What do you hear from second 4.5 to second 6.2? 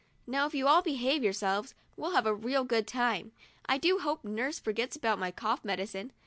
forgets about my cough medicine.